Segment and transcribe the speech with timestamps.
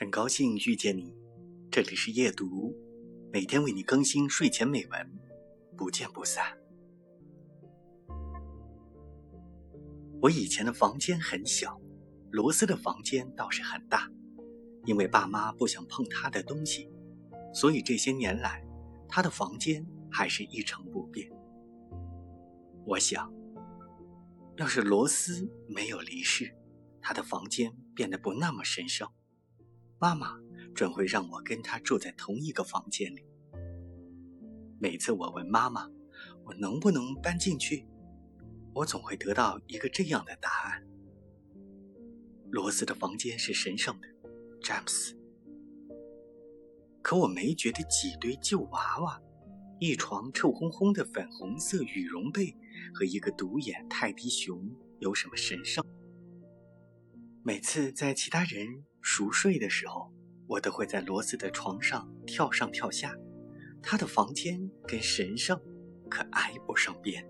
[0.00, 1.12] 很高兴遇见你，
[1.72, 2.72] 这里是夜读，
[3.32, 5.10] 每天为你更新睡前美文，
[5.76, 6.56] 不见不散。
[10.22, 11.80] 我以前的房间很小，
[12.30, 14.08] 罗斯的房间倒是很大，
[14.84, 16.88] 因为爸妈不想碰他的东西，
[17.52, 18.64] 所以这些年来，
[19.08, 21.28] 他的房间还是一成不变。
[22.86, 23.34] 我想，
[24.58, 26.56] 要是罗斯没有离世，
[27.02, 29.10] 他的房间变得不那么神圣。
[30.00, 30.38] 妈妈
[30.74, 33.24] 准会让我跟他住在同一个房间里。
[34.80, 35.90] 每次我问妈妈，
[36.44, 37.84] 我能不能搬进去，
[38.72, 40.86] 我总会得到一个这样的答案：
[42.50, 44.06] 罗斯的房间是神圣的，
[44.62, 45.18] 詹姆斯。
[47.02, 49.20] 可我没觉得几堆旧娃娃、
[49.80, 52.56] 一床臭烘烘的粉红色羽绒被
[52.94, 55.84] 和一个独眼泰迪熊有什么神圣。
[57.42, 58.84] 每次在其他人。
[59.00, 60.12] 熟睡的时候，
[60.46, 63.14] 我都会在罗斯的床上跳上跳下，
[63.82, 65.60] 他的房间跟神圣
[66.08, 67.26] 可挨不上边。